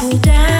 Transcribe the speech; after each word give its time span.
slow 0.00 0.18
down. 0.20 0.59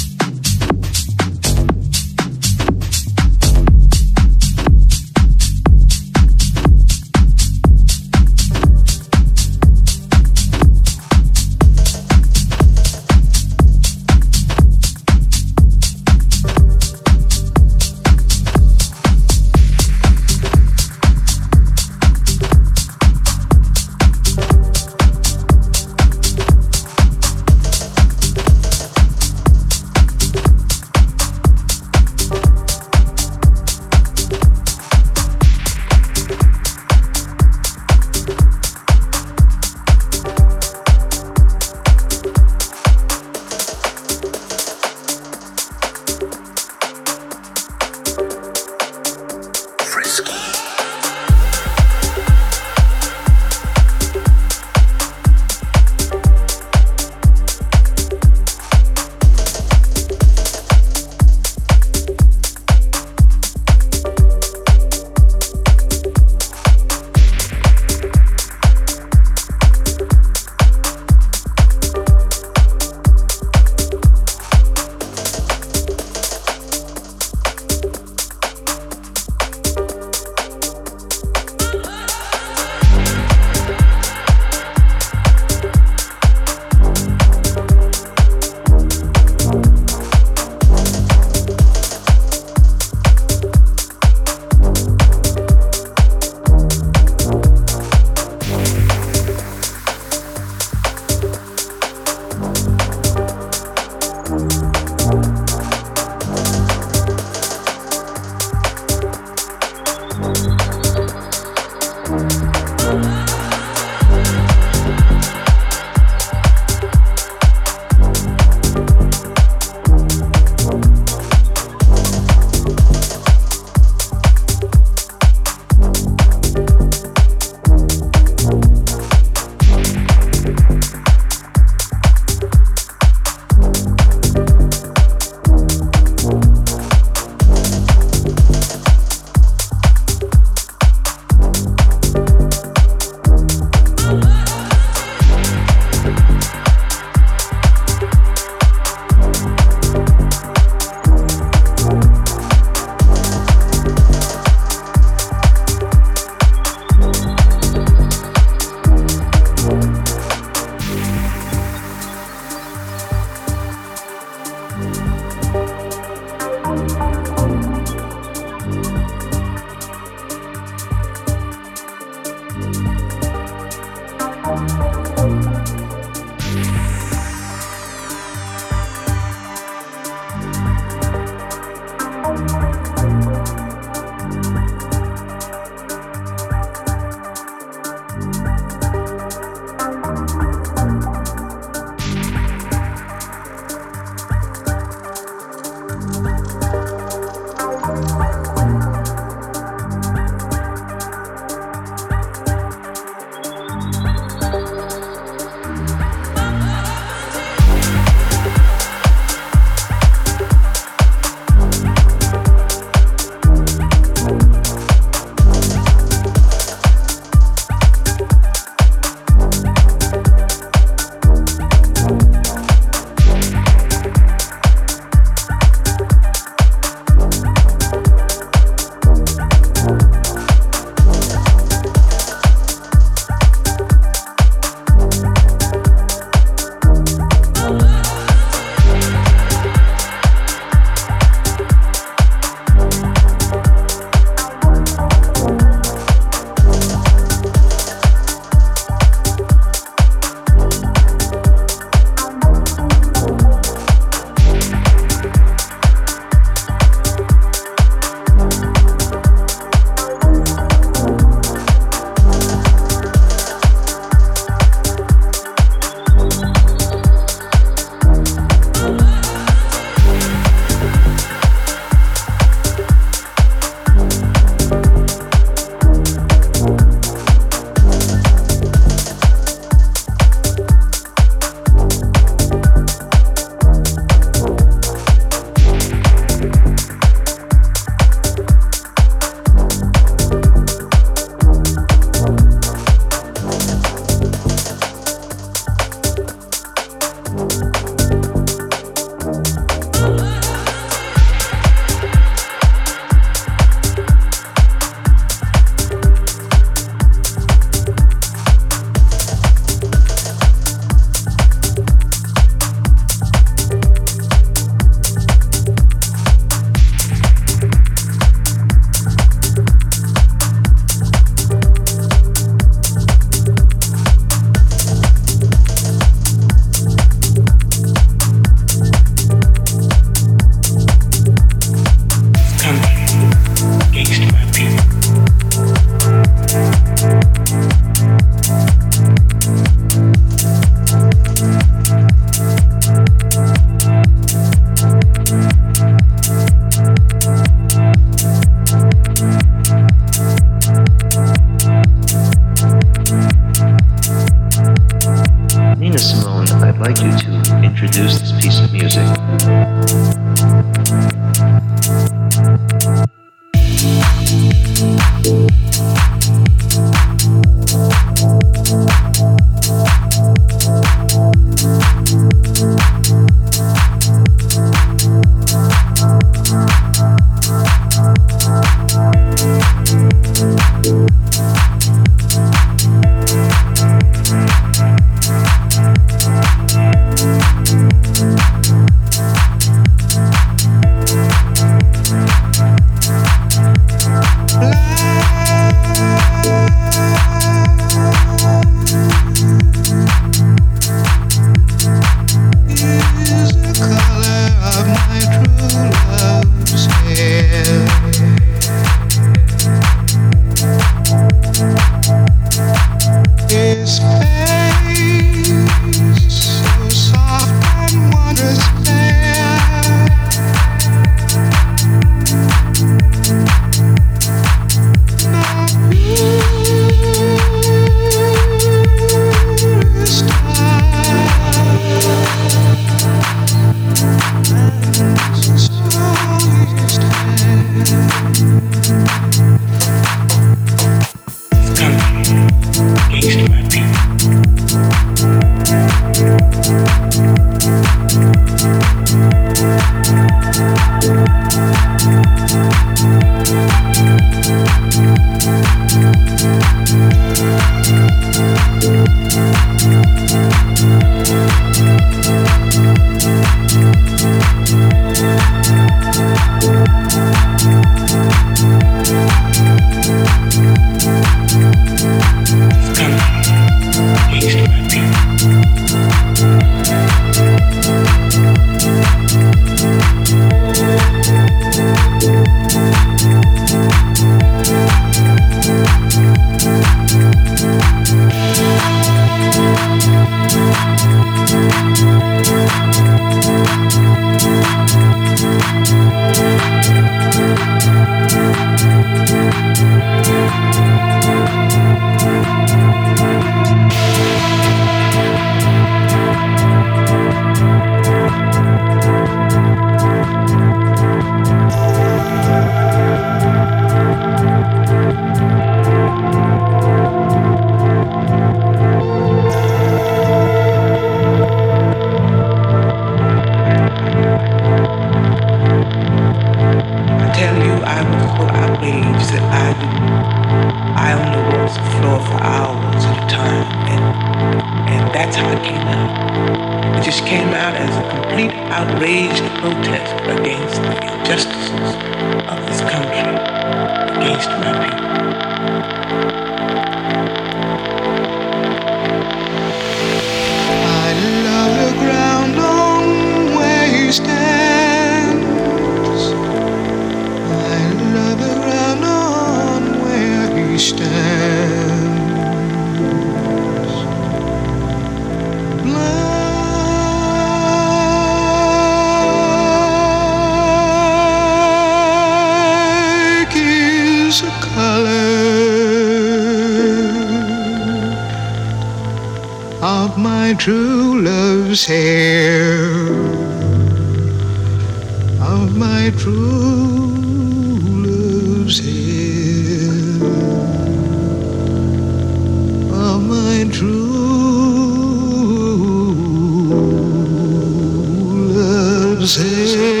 music. 599.21 600.00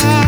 All 0.00 0.21